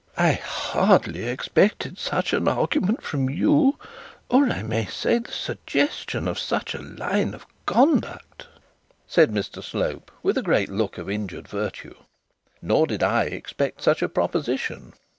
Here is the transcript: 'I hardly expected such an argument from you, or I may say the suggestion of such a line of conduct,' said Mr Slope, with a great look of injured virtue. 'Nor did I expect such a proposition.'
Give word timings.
'I 0.17 0.31
hardly 0.43 1.27
expected 1.27 1.99
such 1.99 2.33
an 2.33 2.47
argument 2.47 3.03
from 3.03 3.29
you, 3.29 3.77
or 4.29 4.45
I 4.49 4.63
may 4.63 4.85
say 4.87 5.19
the 5.19 5.31
suggestion 5.31 6.27
of 6.27 6.39
such 6.39 6.73
a 6.73 6.81
line 6.81 7.35
of 7.35 7.45
conduct,' 7.67 8.47
said 9.05 9.29
Mr 9.31 9.63
Slope, 9.63 10.11
with 10.23 10.39
a 10.39 10.41
great 10.41 10.69
look 10.69 10.97
of 10.97 11.07
injured 11.07 11.47
virtue. 11.47 11.93
'Nor 12.63 12.87
did 12.87 13.03
I 13.03 13.25
expect 13.25 13.83
such 13.83 14.01
a 14.01 14.09
proposition.' 14.09 14.93